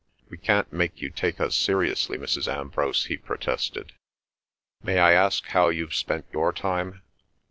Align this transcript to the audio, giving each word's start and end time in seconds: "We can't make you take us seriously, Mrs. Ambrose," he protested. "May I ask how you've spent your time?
"We 0.29 0.37
can't 0.39 0.73
make 0.73 0.99
you 0.99 1.11
take 1.11 1.39
us 1.39 1.55
seriously, 1.55 2.17
Mrs. 2.17 2.51
Ambrose," 2.51 3.05
he 3.05 3.17
protested. 3.17 3.91
"May 4.81 4.97
I 4.97 5.11
ask 5.11 5.45
how 5.49 5.69
you've 5.69 5.93
spent 5.93 6.25
your 6.33 6.51
time? 6.51 7.03